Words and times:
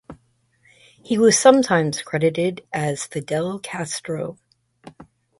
He 1.03 1.19
was 1.19 1.37
sometimes 1.37 2.01
credited 2.01 2.65
as 2.73 3.05
Fidel 3.05 3.59
Castro. 3.59 4.39